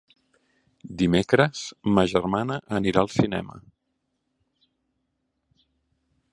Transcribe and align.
Dimecres 1.01 1.59
ma 1.97 2.05
germana 2.15 2.57
anirà 2.79 3.03
al 3.03 3.13
cinema. 3.19 3.61